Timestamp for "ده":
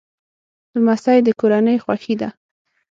2.21-2.29